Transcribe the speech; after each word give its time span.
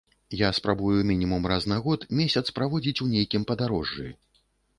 Я 0.37 0.47
спрабую 0.59 1.03
мінімум 1.11 1.45
раз 1.51 1.67
на 1.73 1.77
год 1.85 2.07
месяц 2.21 2.43
праводзіць 2.61 2.95
у 3.07 3.11
нейкім 3.13 3.47
падарожжы. 3.53 4.09